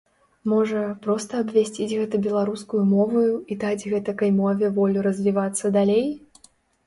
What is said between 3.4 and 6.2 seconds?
і даць гэтакай мове волю развівацца далей?